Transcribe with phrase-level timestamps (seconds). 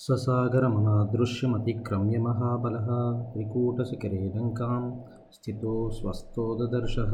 [0.00, 2.86] ससागरमनादृश्यमतिक्रम्य महाबलः
[3.30, 4.92] त्रिकूटशिखरे लङ्कां
[5.32, 7.12] स्थितो स्वस्थो ददर्शः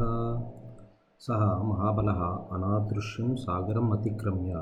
[1.21, 2.21] सः महाबलः
[2.55, 4.53] अनादृश्यं सागरम् अतिक्रम्य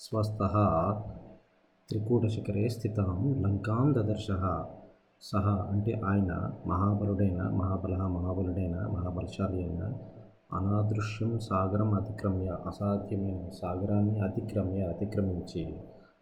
[0.00, 0.54] स्वस्थः
[1.88, 4.26] త్రికూటశిఖరే స్థితాం లంకాం దదర్శ
[5.22, 6.32] సహ అంటే ఆయన
[6.66, 9.82] మహాబలుడైన మహాబల మహాబలుడైన మహాబలశాలి అయిన
[10.58, 15.64] అనాదృశ్యం సాగరం అతిక్రమ్య అసాధ్యమైన సాగరాన్ని అతిక్రమ్య అతిక్రమించి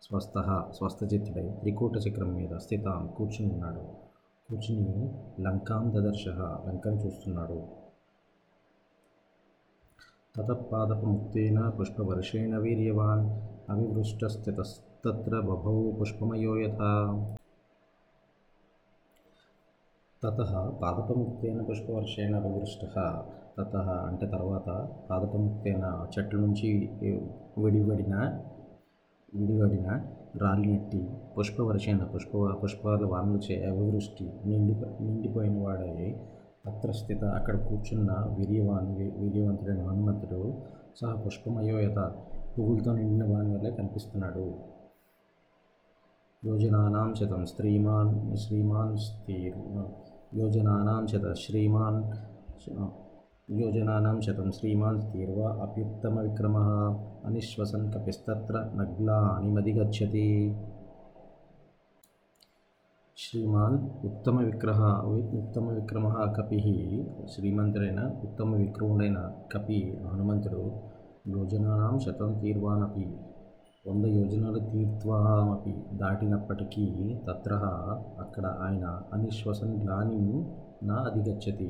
[0.03, 0.37] స్వస్థ
[0.77, 3.83] స్వస్థచిత్తుడై త్రికూట చక్రం మీద స్థితాం కూర్చుని ఉన్నాడు.
[4.49, 4.95] కూర్చుని
[5.43, 6.25] లంకాం దదర్శ
[6.67, 7.59] లంకను చూస్తున్నాడు.
[10.35, 13.23] తతపాదపముక్తేన పుష్పవర్షేణ వీర్యవాన్
[13.69, 16.91] అవివృష్టస్థితస్తత్ర బభౌ పుష్పమయో యథా
[20.23, 20.39] తత
[20.81, 22.81] పాదపముక్తేన పుష్పవర్షేణ అవివృష్ట
[23.57, 23.75] తత
[24.07, 24.69] అంటే తర్వాత
[25.09, 26.69] పాదపముక్తేన చెట్ల నుంచి
[27.57, 28.15] విడివడిన
[29.33, 29.87] విడివడిన
[30.41, 31.01] రాలినట్టి
[31.37, 32.31] పుష్పవర్షణ పుష్ప
[32.63, 36.15] పుష్పాల వానలచే అవివృష్టి నిండి నిండిపోయిన వాడై
[36.65, 40.41] పత్రస్థిత అక్కడ కూర్చున్న వీర్యవాన్ వీర్యవంతుడైన హనుమంతుడు
[41.01, 41.99] సహా పుష్పమయోయత
[42.57, 44.45] పువ్వులతో నిండిన వాని వల్లే కనిపిస్తున్నాడు.
[46.43, 49.59] యోజనానాం శతం స్త్రీమాన్ శ్రీమాన్ స్థిర్
[50.37, 51.99] యోజనానాం శత శ్రీమాన్
[53.49, 56.57] యోజనానాం శతం శ్రీమాన్ స్థీర్వా అప్యుత్తమ విక్రమ
[57.25, 59.49] అనిశ్వసన్ కపిస్తత్ర నగ్లాని
[63.17, 64.81] శ్రీమాన్ ఉత్తమ విగ్రహ
[65.35, 66.07] ఉత్తమ విక్రమ
[66.37, 66.61] కపి
[67.33, 69.19] శ్రీమంతుడైన ఉత్తమ విక్రముడైన
[69.53, 70.63] కపి హనుమంతుడు
[71.29, 73.05] యోజనానాం శతం తీర్వానపి
[73.85, 76.85] వంద యోజనాలు తీర్త్వామపి దాటినప్పటికీ
[77.27, 77.53] తత్ర
[78.19, 80.21] అక్కడ ఆయన అనిశ్వసన్ గ్లాని
[80.83, 81.69] నా అధిగచ్చతి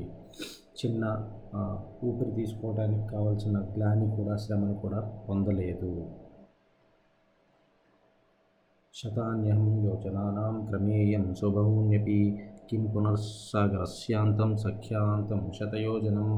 [0.76, 1.04] చిన్న
[2.06, 5.90] ఊపిరి తీసుకోవడానికి కావాల్సిన గ్లాని కూడా శ్రమను కూడా పొందలేదు.
[8.94, 12.18] శతాన్యహం యోచనానాం క్రమేయం సుబహూన్యపి
[12.70, 16.30] కిం పునర్సాగరస్యాంతం సఖ్యాంతం శతయోజనం.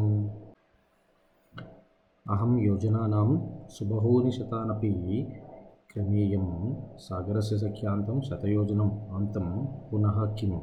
[2.27, 3.29] అహం యోజనానాం
[3.75, 4.93] శుభూని శతానపి
[5.91, 6.47] క్రమేయం
[6.99, 9.47] సాగరస్య సఖ్యాంతం శతయోజనం అంతం
[9.91, 10.55] పునః కిం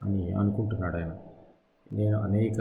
[0.00, 1.12] అని అనుకుంటున్నాడు ఆయన.
[1.86, 2.58] నేను అనేక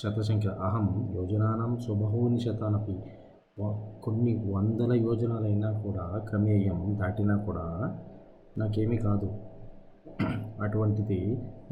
[0.00, 2.94] శతసంఖ్య అహం యోజనానం సుబహూని శతానపి
[4.04, 7.64] కొన్ని వందల యోజనాలైనా కూడా క్రమేయం దాటినా కూడా
[8.58, 9.28] నాకేమీ కాదు.
[10.60, 11.20] అటువంటిది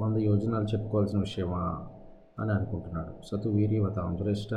[0.01, 1.63] వంద యోజనాలు చెప్పుకోవాల్సిన విషయమా
[2.41, 3.13] అని అనుకుంటున్నాడు.
[3.29, 4.53] సతు వీర్యవతాం జ్యేష్ఠ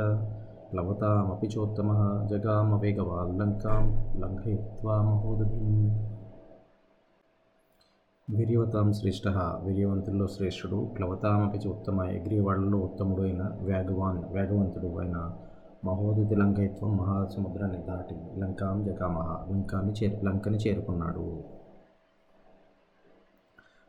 [0.70, 1.90] ప్లవతామపి చోత్తమ
[2.30, 3.84] జగామవేగవాల్ లంకాం
[4.22, 5.68] లంఘయిత్వా మహోదధిం
[8.30, 9.28] వీర్యవతాం శ్రేష్ఠ.
[9.64, 15.30] వీర్యవంతుల్లో శ్రేష్ఠుడు ప్లవతామపిచి ఉత్తమ ఎగిరేవాళ్ళలో ఉత్తముడు అయిన వేగవాన్ వేగవంతుడు అయిన
[15.84, 21.44] మహోదతి లంకయత్వం మహాసముద్రాన్ని దాటి లంకాం జగామహ లంకాన్ని చేరు లంకని చేరుకున్నాడు.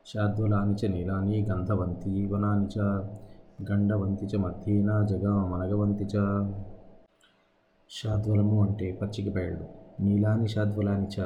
[0.06, 2.80] శాద్వలాని చ నీలాని గంధవంతి వనాని చ
[3.72, 6.18] గండవంతి చ మధ్యేన జగామనగవంతి చ.
[7.90, 9.66] శాద్వలము అంటే పచ్చిక బయళ్ళు.
[10.00, 11.20] నీలాని శాద్వలాని చ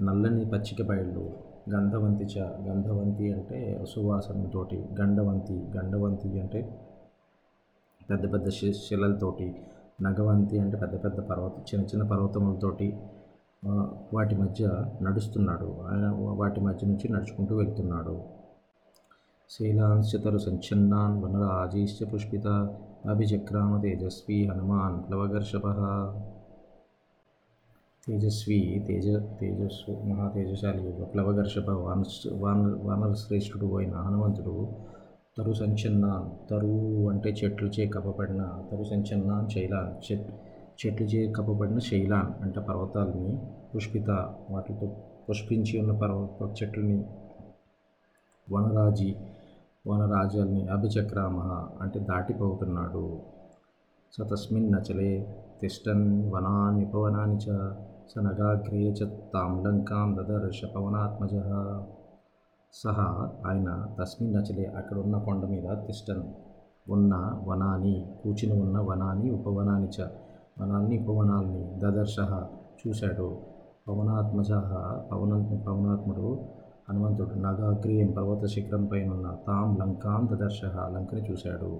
[0.00, 1.53] నల్లని పచ్చిక బయళ్ళు.
[1.70, 6.60] గంధవంతి చ గంధవంతి అంటే సువాసనతోటి గండవంతి గండవంతి అంటే
[8.10, 9.54] పెద్ద పెద్ద శిలలతోటి
[10.02, 12.96] నగవంతి అంటే పెద్ద పెద్ద పర్వత చిన్న చిన్న పర్వతములతోటి
[14.12, 15.68] వాటి మధ్య నడుస్తున్నాడు.
[15.90, 16.06] ఆయన
[16.40, 18.22] వాటి మధ్య నుంచి నడుచుకుంటూ వెళ్తున్నాడు.
[19.50, 22.46] శీలాంశతరు సంచన్నాన్ వనరాజీశ్చ పుష్పిత
[23.08, 25.66] అభిచక్రామ తేజస్వి హనుమాన్ ప్లవగర్షభ
[28.06, 29.08] తేజస్వి తేజ
[29.40, 30.82] తేజస్సు మహా తేజశాలి
[31.14, 34.54] ప్లవగర్షభ వాన వాన వానరశ్రేష్ఠుడు అయిన హనుమంతుడు
[35.38, 40.28] తరు సంచన్నాన్ తరువు అంటే చెట్లుచే కప్పబడిన తరు సంచన్నాన్ శైలాన్ చెట్
[40.80, 43.38] చెట్లుచే కప్పబడిన శైలాన్ అంటే పర్వతాలని
[43.74, 44.10] పుష్పిత
[44.50, 44.88] వాటితో
[45.30, 46.28] పుష్పించి ఉన్న పర్వ
[46.62, 46.98] చెట్లని
[48.48, 49.16] వనరాజి
[49.86, 51.38] వనరాజాల్ని అభిచక్రామ
[51.80, 53.06] అంటే దాటిపోతున్నాడు.
[54.12, 55.10] స తస్మిన్ నచలే
[55.60, 57.48] తిష్టన్ వనాన్యుపవనాని చ
[58.10, 61.34] స నగాగ్రే చ తాం లంకాం దదర్శ పవనాత్మజ
[62.74, 63.06] సహా
[63.46, 63.68] ఆయన
[63.98, 66.24] తస్మిన్ నచలే అక్కడ ఉన్న కొండ మీద తిష్టను.
[66.88, 67.14] ఉన్న
[67.44, 67.94] వనాన్ని
[68.24, 70.08] కూర్చుని ఉన్న వనాన్ని ఉపవనాన్ని చ.
[70.60, 72.16] వనాన్ని ఉపవనాల్ని దదర్శ
[72.80, 73.28] చూశాడు.
[73.88, 74.50] పవనాత్మజ
[75.10, 75.32] పవన
[75.66, 76.28] పవనాత్ముడు
[76.88, 80.60] హనుమంతుడు నగాగ్రీయం పర్వత శిఖరం పైన ఉన్న తాం లంకాం దదర్శ
[80.94, 81.70] లంకని చూశాడు.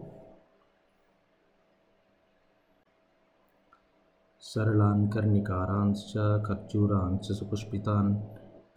[4.46, 6.12] सरलान् कर्णिकारांश्च
[6.46, 8.14] खर्चूरांश्च सुपुष्पितान्,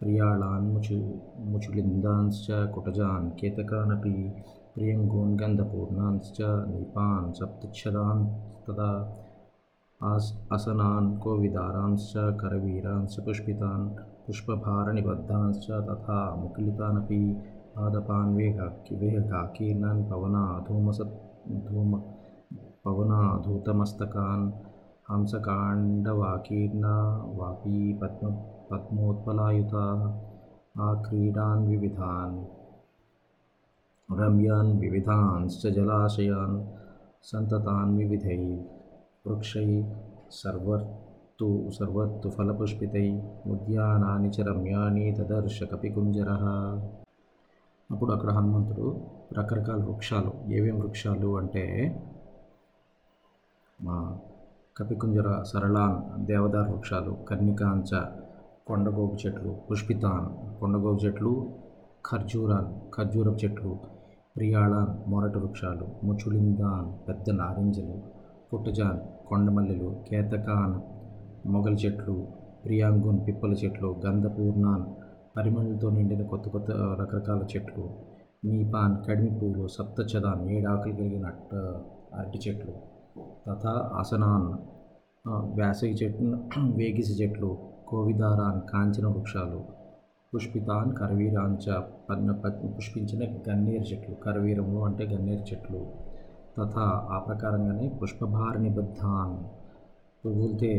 [0.00, 0.94] प्रियाळान्, मुचु,
[1.38, 4.42] मुचुलिन्दांश्च, कुटजान्, केतकानपि,
[4.74, 8.26] प्रियङ्गून्, गन्धपूर्णांश्च, नीपान् सप्तक्षदान्
[8.66, 9.20] तदा,
[10.02, 13.88] आस्, असनान्, कोविदारांश्च, करवीरांश्च, पुष्पितान्
[14.26, 17.36] पुष्पभारनिबद्धांश्च तथा मुकुलितानपि
[17.76, 20.98] पादपान् वेगाकि वेहकाकीर्णान् पवनाधूमस
[21.48, 22.00] धूम,
[22.84, 24.67] पवनाधूतमस्तकान्
[25.08, 26.86] హంసకాండవాకీర్ణ
[27.36, 28.30] వాపీ పద్మ
[28.70, 29.74] పద్మోత్పలాయుత
[30.78, 32.36] ఆ క్రీడాన్ వివిధాన్
[34.08, 36.58] రమ్యాన్ వివిధాంశ్చ జలాశయాన్
[37.24, 38.40] సంతతాన్ వివిధై
[39.26, 39.66] వృక్షై
[40.32, 43.08] సర్వర్తు సర్వర్తు ఫలపుష్పితై
[43.50, 46.30] ఉద్యానాని చ రమ్యాని దదర్శ కపికుంజర
[47.90, 48.88] అప్పుడు అక్కడ హనుమంతుడు
[49.38, 51.64] రకరకాల వృక్షాలు ఏమేం వృక్షాలు అంటే
[53.78, 53.96] మా
[54.78, 55.96] కపికుంజర సరళాన్
[56.26, 57.90] దేవదార్ వృక్షాలు కర్ణికాంచ
[58.66, 60.26] కొండగోగు చెట్లు పుష్పితాన్
[60.60, 61.32] కొండగోగు చెట్లు
[62.06, 63.70] ఖర్జూరాన్ ఖర్జూరపు చెట్లు
[64.36, 67.96] ప్రియాళాన్ మొరటి వృక్షాలు ముచులిందాన్ పెద్ద నారింజలు
[68.52, 70.76] పుట్టజాన్ కొండమల్లెలు కేతకాన్
[71.46, 72.16] మొగల చెట్లు
[72.64, 74.84] ప్రియాంగున్ పిప్పల చెట్లు గంధపూర్ణాన్
[75.36, 76.70] పరిమళతో నిండిన కొత్త కొత్త
[77.00, 77.86] రకరకాల చెట్లు
[78.44, 81.26] నీపాన్ కడిమి పువ్వులు సప్తచదాన్ ఏడాకులు కలిగిన
[82.14, 82.74] అరటి చెట్లు.
[83.46, 84.48] తథా ఆసనాన్
[85.54, 86.38] వేసవి చెట్లు
[86.76, 89.60] వేగిసి చెట్లు కోవిదారాన్ కాంచన వృక్షాలు
[90.34, 91.66] పుష్పితాన్ కరవీరాంచ
[92.10, 92.32] పన్న
[92.76, 95.80] పుష్పించిన గన్నేరు చెట్లు కరవీరములు అంటే గన్నేరు చెట్లు.
[96.58, 99.36] తథా ఆ ప్రకారంగానే పుష్పభార నిబద్ధాన్
[100.24, 100.72] పువ్వులతే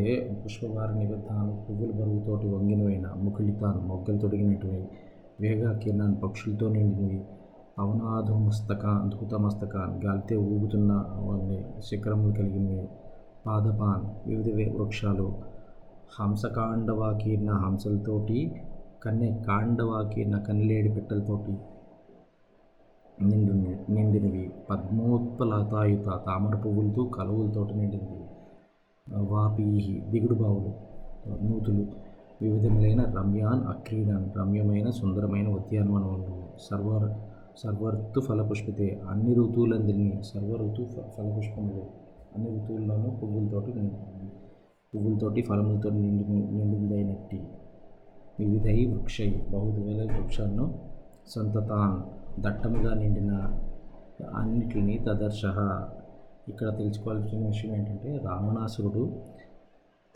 [0.44, 4.88] పుష్పభార నిబద్ధాన్ పువ్వుల బరువుతోటి వంగినవైన ముకులితాన్ మొగ్గలు తొడిగినటువంటి
[5.40, 7.20] వేగా కిరణాన్ పక్షులతో నిండినవి
[7.80, 12.88] పవనాధుమస్తకాన్ ధూతమస్తకాన్ గాలితే ఊగుతున్న వాటిని శిఖరములు కలిగినవి.
[13.46, 15.34] పాదపాన్ వివిధ వృక్షాలు.
[16.20, 18.62] హంసకాండవాకీర్ణ హంసలతోటి
[19.02, 21.58] కన్నె కాండవాకీర్ణ కన్నెలేడి పెట్టలతోటి
[23.24, 23.52] నిండు
[23.92, 24.52] నిండినవి.
[24.70, 28.24] పద్మోత్పలతాయుత తామర పువ్వులతో కలువులతోటి నిండినవి.
[29.16, 30.74] వాపీహి దిగుడు బావులు
[31.46, 31.86] నూతులు.
[32.42, 36.42] వివిధములైన రమ్యాన్ అక్రీడాన్ రమ్యమైన సుందరమైన ఉద్యానవనములు.
[36.70, 37.29] సర్వర్
[37.62, 39.00] సర్వఋతు ఫలపుష్పితే.
[39.08, 40.82] అన్ని ఋతువులందరినీ సర్వ ఋతు
[41.16, 41.82] ఫలపుష్పములు.
[42.36, 43.72] అన్ని ఋతువుల్లోనూ పువ్వులతోటి
[44.94, 47.42] పువ్వులతోటి ఫలములతో నిండి నిండిందైనట్టి
[48.38, 49.46] వివిధై వృక్షై.
[49.52, 50.78] బహువిధ వృక్షాలను
[51.26, 51.98] సంతతాన్.
[52.42, 53.32] దట్టముగా నిండిన
[54.34, 55.42] అన్నిటిని తదర్శ.
[56.48, 59.16] ఇక్కడ తెలుసుకోవాల్సిన విషయం ఏంటంటే రావణాసురుడు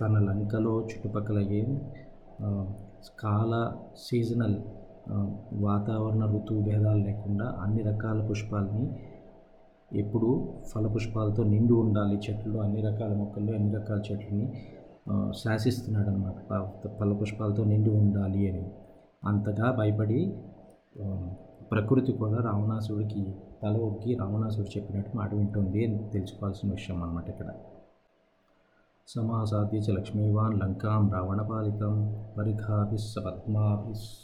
[0.01, 1.93] తన లంకలో చుట్టుపక్కల ఏం
[3.21, 4.57] కాల సీజనల్
[5.65, 8.87] వాతావరణ ఋతువు భేదాలు లేకుండా అన్ని రకాల పుష్పాలని
[10.01, 10.29] ఎప్పుడు
[10.71, 12.17] ఫలపుష్పాలతో నిండి ఉండాలి.
[12.27, 14.47] చెట్లు అన్ని రకాల మొక్కలు అన్ని రకాల చెట్లని
[15.43, 16.39] శాసిస్తున్నాడు అనమాట
[17.01, 18.65] ఫలపుష్పాలతో నిండి ఉండాలి అని.
[19.25, 20.21] అంతగా భయపడి
[21.73, 23.23] ప్రకృతి కూడా రావణాసుడికి
[23.63, 27.49] తల ఒగ్గి రావణాసుడు చెప్పినట్టు మాట వింటుంది అని తెలుసుకోవాల్సిన విషయం అనమాట ఇక్కడ.
[29.13, 31.97] समासाद्य च लक्ष्मीवान् लङ्कां रावणपालितं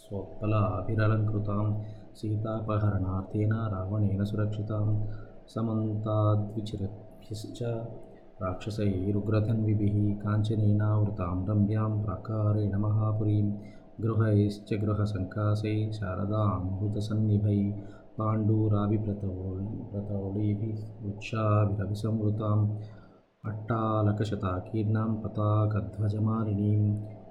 [0.05, 1.65] स्वोत्पलाभिरलङ्कृतां
[2.21, 4.87] सीतापहरणार्थेन रावणेन सुरक्षितां
[5.55, 7.61] समन्ताद्विचिरभ्यश्च
[8.43, 13.49] राक्षसैरुग्रधन्विभिः काञ्चनेनावृतां रम्यां प्राकारेण महापुरीं
[14.05, 16.55] गृहैश्च गृहसङ्कासै शारदां
[18.17, 19.35] पाण्डूराभिप्रतौ
[19.91, 22.59] प्रतौलीभिः वृक्षाभिरभिसंवृतां
[23.44, 26.84] अट्टालकशताकीर्णां पताकध्वजमालिनीं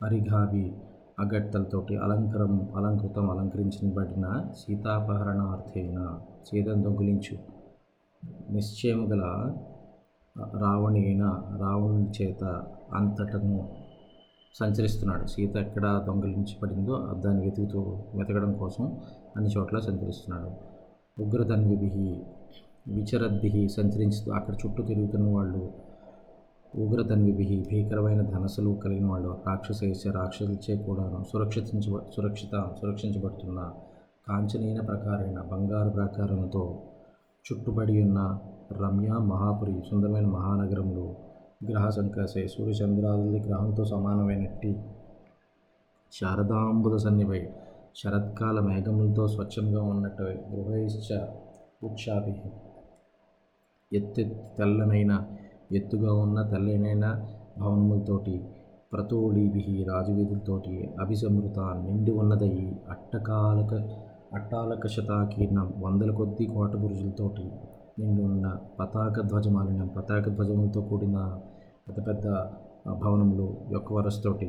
[0.02, 0.72] పరిఘాభి
[1.18, 6.18] అగట్టలతోటి అలంకరం అలంకృతం అలంకరించబడిన సీతాపహరణార్థైన.
[6.46, 7.38] సీతను దొంగిలించు.
[8.52, 9.54] నిశ్చయము గల
[10.60, 12.44] రావణైన రావణుని చేత
[12.94, 13.68] అంతటను
[14.54, 15.26] సంచరిస్తున్నాడు.
[15.26, 17.80] సీత ఎక్కడ దొంగిలించబడిందో దాన్ని వెతుకుతూ
[18.14, 18.96] వెతకడం కోసం
[19.36, 20.50] అన్ని చోట్ల సంచరిస్తున్నాడు.
[21.22, 22.22] ఉగ్రధన్విభి
[22.88, 25.91] విచరద్భి సంచరించుతూ అక్కడ చుట్టూ తిరుగుతున్న వాళ్ళు
[26.74, 33.60] ఉగ్రతన్విభి భీకరమైన ధనస్సులు కలిగిన వాళ్ళు రాక్షసేశ రాక్షసులచే కూడాను సురక్షించ సురక్షిత సురక్షించబడుతున్న
[34.28, 36.62] కాంచనీయ ప్రకారైన బంగారు ప్రాకారంతో
[37.44, 38.20] చుట్టుబడి ఉన్న
[38.72, 41.06] రమ్య మహాపురి సుందరమైన మహానగరంలో
[41.64, 44.72] గ్రహ సంకాసే సూర్యచంద్రాదుల గ్రహంతో సమానమైనట్టి
[46.12, 47.42] శారదాంబుద సన్నిపై
[47.96, 51.12] శరత్కాల మేఘములతో స్వచ్ఛంగా ఉన్నట్టు గృహైశ్చ
[51.82, 52.34] వృక్షాభి
[53.92, 55.12] ఎత్తెత్తి తెల్లనైన
[55.72, 57.06] ఎత్తుగా ఉన్న తెల్లనైన
[57.58, 58.34] భవనములతోటి
[58.92, 62.54] ప్రతోడీభి రాజవీధులతోటి అభిసమృత నిండి ఉన్నదై
[62.90, 63.74] అట్టకాలక
[64.34, 67.46] అట్టాలక శతాకీర్ణం వందల కొద్ది కోట బురుజులతోటి
[67.98, 68.46] నిండి ఉన్న
[68.78, 71.18] పతాక ధ్వజమాలిన పతాక ధ్వజములతో కూడిన
[71.86, 72.26] పెద్ద పెద్ద
[73.00, 74.48] భవనములు యొక్క వరసతోటి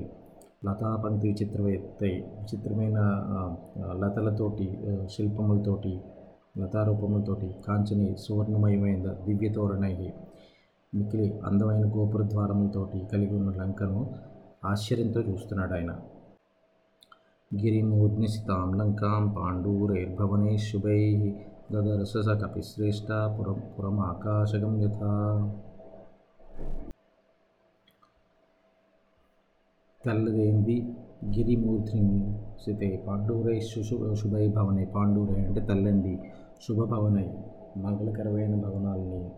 [0.65, 2.99] లతాపంక్తి విచిత్రమైతే విచిత్రమైన
[4.01, 4.67] లతలతోటి
[5.07, 5.93] శిల్పములతోటి
[6.59, 9.93] లతారూపములతోటి కాంచని సువర్ణమయమైన దివ్య తోరణై
[10.95, 14.13] మిక్కిలి అందమైన గోపుర ద్వారములతోటి కలిగి ఉన్న లంకను
[14.65, 16.00] ఆశ్చర్యంతో చూస్తున్నాడు ఆయన
[17.62, 21.35] గిరిమూర్ధ్నిశితాం లంకాం పాండూరైర్భవనే శుభై
[21.71, 25.12] దదర్శ కపిశ్రేష్ట పురం పురం ఆకాశగం యథా.
[30.05, 30.95] తెల్లదేంది
[31.25, 34.85] గిరిమూర్ధిని సితే పాండూరై శుశు శుభై భవనే.
[34.85, 36.19] పాండూరై అంటే తెల్లంది.
[36.67, 37.27] శుభభవనై
[37.77, 39.29] మంగళకరమైన భవనాల్ని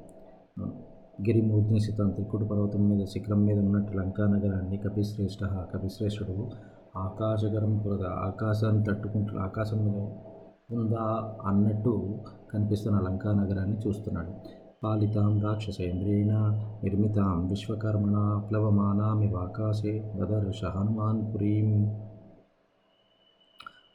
[1.22, 6.52] గిరిమూర్తిని సితం త్రికుటి పర్వతం మీద శిఖరం మీద ఉన్నట్టు లంకా నగరాన్ని కపిశ్రేష్ఠ కపిశ్రేష్ఠుడు
[6.98, 9.98] ఆకాశగరం పురద ఆకాశాన్ని తట్టుకుంటూ ఆకాశం మీద
[10.80, 12.20] ఉందా అన్నట్టు
[12.54, 14.34] కనిపిస్తున్న లంకా నగరాన్ని చూస్తున్నాడు.
[14.84, 16.32] పాలితాం రాక్షసేంద్రేణ
[16.84, 21.86] నిర్మితాం విశ్వకర్మణ ప్లవమానామివాకాశే దదర్శ హనుమాన్ పురీం.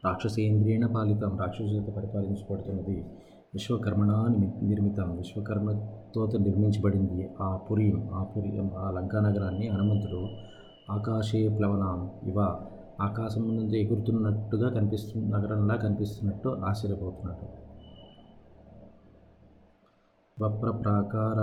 [0.04, 3.04] రాక్షసేంద్రియేణ పాలితం రాక్షసులత పరిపాలించబడుతున్నది
[3.54, 7.30] విశ్వకర్మణ నిమి- నిర్మితం విశ్వకర్మతో నిర్మించబడింది.
[7.40, 10.28] ఆ పురీం ఆ పురి ఆ లంకా నగరాన్ని హనుమంతుడు
[10.90, 12.38] ఆకాశే ప్లవనాం ఇవ
[13.00, 17.60] ఆకాశం నుండి ఎగురుతున్నట్టుగా కనిపిస్తు నగరంలా కనిపిస్తున్నట్టు ఆశ్చర్యపోతున్నాడు.
[20.42, 21.38] వప్రప్రాకార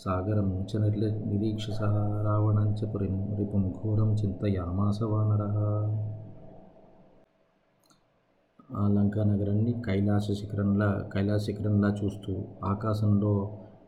[0.00, 1.80] సాగరం చ నిర్ల నిరీక్షస
[2.26, 5.42] రావణం చ పురిం రిపుం ఘోరం చింతయామాస వానర
[8.74, 12.32] ఆ లంకా నగరాన్ని కైలాస శిఖరంలా కైలాస శిఖరంలా చూస్తూ
[12.66, 13.32] ఆకాశంలో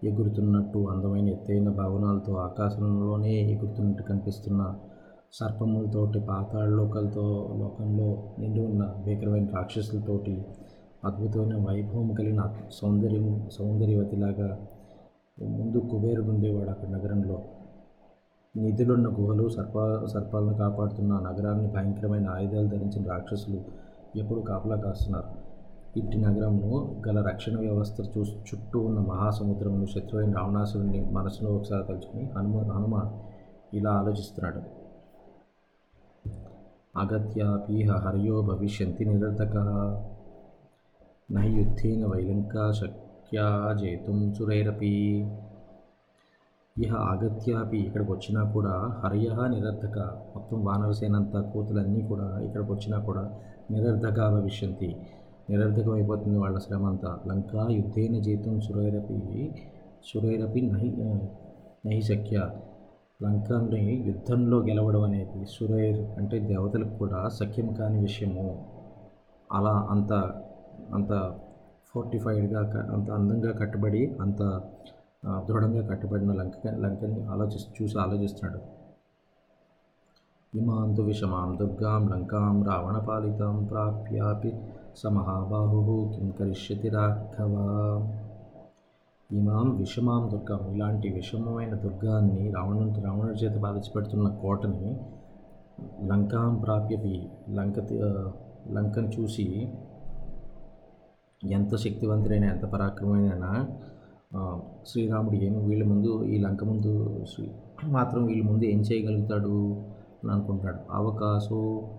[0.05, 4.63] ఎగురుతున్నట్టు అందమైన ఎత్తైన భవనాలతో ఆకాశంలోనే ఎగురుతున్నట్టు కనిపిస్తున్న
[5.33, 7.27] సర్పములతోటి పాతాళలోకలతో
[7.59, 10.35] లోకంలో నిండి ఉన్న భీకరమైన రాక్షసులతోటి
[11.07, 14.67] అద్భుతమైన వైభవం కలిగిన సౌందర్యం సౌందర్యవతిలాగా
[15.41, 17.43] ముందు కుబేరుడు ఉండేవాడు అక్కడ నగరంలో.
[18.57, 23.61] నిధులున్న గుహలు సర్ప సర్పాలను కాపాడుతున్న నగరాన్ని భయంకరమైన ఆయుధాలు ధరించిన రాక్షసులు
[24.17, 25.47] ఎప్పుడు కాపలా కాస్తున్నారు.
[25.99, 32.59] ఇట్టి నగరంను గల రక్షణ వ్యవస్థ చూ చుట్టూ ఉన్న మహాసముద్రంలో శత్రువైన రావణాసురుడిని మనసులో ఒకసారి తలుచుకుని హనుమ
[32.59, 33.13] హనుమ
[33.75, 34.61] ఇలా ఆలోచిస్తున్నాడు.
[36.99, 39.57] అగత్యాపీహ హరియో భవిష్యంతి నిరర్ధక
[41.33, 45.27] నహి యుద్ధేన వైలంకా శక్యా జేతుం సురైరపి.
[46.79, 49.99] ఇహ ఆగత్యాపి ఇక్కడికి వచ్చినా కూడా హర్య నిరర్ధక.
[50.35, 53.39] మొత్తం వానరసేనంతా కోతులన్నీ కూడా ఇక్కడికి వచ్చినా కూడా
[53.71, 54.97] నిరర్ధక భవిష్యంతి.
[55.51, 59.53] నిరర్ధకం అయిపోతుంది వాళ్ళ శ్రమ అంతా లంకా యుద్ధేన జీతం సురైరపి.
[60.05, 60.97] సురైరపి నహి
[61.87, 62.51] నహి శక్య.
[63.23, 68.65] లంకని యుద్ధంలో గెలవడం అనేది సురైర్ అంటే దేవతలకు కూడా సఖ్యం కాని విషయము.
[69.53, 70.13] అలా అంత
[70.95, 71.13] అంత
[71.95, 72.61] ఫోర్టిఫైడ్గా
[72.93, 74.41] అంత అందంగా కట్టబడి అంత
[75.49, 78.61] దృఢంగా కట్టబడిన లంక లంకని ఆలోచి చూసి ఆలోచిస్తున్నాడు
[80.55, 84.53] ఇమాంతు విషమాం దుర్గాం లంకాం రావణపాలితాం ప్రాప్యాపి
[84.97, 87.55] స మహాబాహు కిం కరిష్యతి రాఘవ.
[89.31, 94.91] ఇమాం విషమాం దుర్గం ఇలాంటి విషమమైన దుర్గాన్ని రావణు రావణుడి చేత బాధించబడుతున్న కోటని
[96.09, 97.15] లంకాం ప్రాప్యపి
[97.51, 97.79] లంక
[98.73, 99.47] లంకను చూసి
[101.51, 103.67] ఎంత శక్తివంతుడైన ఎంత పరాక్రమైన
[104.87, 107.49] శ్రీరాముడు ఏమి వీళ్ళ ముందు ఈ లంక ముందు శ్రీ
[107.89, 109.85] మాత్రం వీళ్ళ ముందు ఏం చేయగలుగుతాడు
[110.23, 111.91] అని అనుకుంటాడు అవకాశో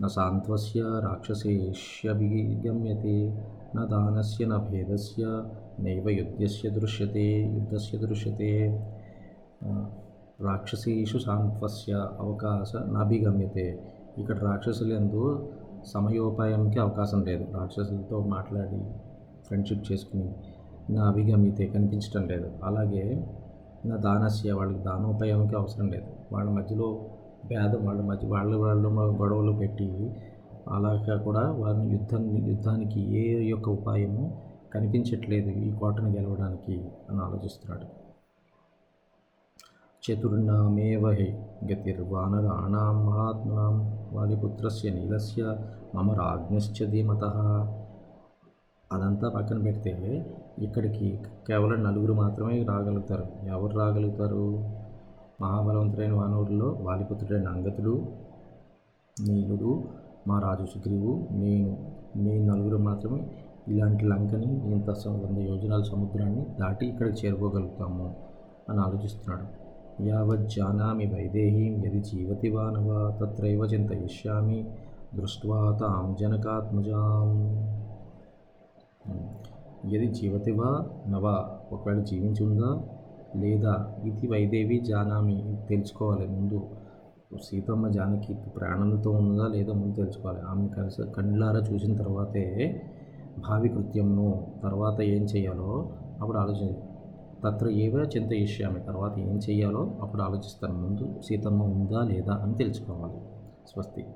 [0.00, 3.34] నా సాంత్వస్య రాక్షసేష్యభిగమ్యతే
[3.74, 5.44] నా దానస్య న భేదస్య
[5.80, 8.78] నైవ యుద్ధస్య దృశ్యతే యుద్ధస్య దృశ్యతే.
[10.40, 13.78] రాక్షసేషు సాంత్వస్య అవకాశ నాభిగమ్యతే
[14.18, 15.52] ఇక్కడ రాక్షసులందు
[15.86, 17.44] సమయోపాయంకి అవకాశం లేదు.
[17.54, 18.80] రాక్షసులతో మాట్లాడి
[19.46, 20.28] ఫ్రెండ్షిప్ చేసుకుని
[20.90, 22.48] నా అభిగమితే కనిపించడం లేదు.
[22.64, 23.04] అలాగే
[23.86, 26.10] నా దానస్య వాళ్ళకి దానోపాయంకి అవసరం లేదు.
[26.32, 26.88] వాళ్ళ మధ్యలో
[27.46, 28.86] భేదం వాళ్ళ మధ్య వాళ్ళ వాళ్ళ
[29.20, 29.90] గొడవలు పెట్టి
[30.68, 34.24] అలాగా కూడా వారిని యుద్ధం యుద్ధానికి ఏ యొక్క ఉపాయము
[34.74, 36.76] కనిపించట్లేదు ఈ కోటను గెలవడానికి
[37.10, 38.05] అని ఆలోచిస్తున్నాడు.
[40.06, 41.26] చతుర్నామేవ హి
[41.64, 43.74] గతిర్వానరాణాం మహాత్మనాం
[44.12, 45.56] వాలిపుత్రస్య నీలస్య
[45.94, 47.24] మమ రాజ్ఞశ్చ ధీమత
[48.92, 49.92] అదంతా పక్కన పెడితే
[50.58, 53.26] ఇక్కడికి కేవలం నలుగురు మాత్రమే రాగలుగుతారు.
[53.46, 54.44] ఎవరు రాగలుగుతారు?
[55.40, 58.06] మహాబలవంతుడైన వానవుడిలో వాలిపుత్రుడైన అంగతుడు
[59.16, 59.84] నీలుడు
[60.28, 61.76] మా రాజు సుగ్రీవు నేను
[62.16, 63.20] మీ నలుగురు మాత్రమే
[63.68, 68.14] ఇలాంటి లంకని ఇంత వంద యోజనాల సముద్రాన్ని దాటి ఇక్కడికి చేరుకోగలుగుతాము
[68.70, 69.65] అని ఆలోచిస్తున్నాడు.
[70.04, 72.88] యావజ్జానామి వైదేహీం యది జీవతి వానవ
[73.20, 74.66] తత్రైవ చింతయిష్యామి
[75.14, 77.28] దృష్ట్వా తాం జనకాత్మజాం.
[79.92, 81.26] యది జీవతి వా నవ
[81.72, 82.70] ఒకవేళ జీవించి ఉందా
[83.36, 83.74] లేదా
[84.04, 86.26] ఇది వైదేవి జానామి తెలుసుకోవాలి.
[86.26, 86.60] ముందు
[87.42, 90.40] సీతమ్మ జానకి ప్రాణంతో ఉందా లేదా ముందు తెలుసుకోవాలి.
[90.40, 92.44] ఆమె కలిసి కళ్ళారా చూసిన తర్వాతే
[93.38, 95.88] భావి కృత్యంను తర్వాత ఏం చేయాలో
[96.20, 96.85] అప్పుడు ఆలోచించాలి
[97.44, 100.74] తత్ర ఏవో చింతయిష్యామి తర్వాత ఏం చేయాలో అప్పుడు ఆలోచిస్తాను.
[100.74, 103.20] ముందు సీతమ్మ ఉందా లేదా అని తెలుసుకోవాలి.
[103.72, 104.06] స్వస్తి.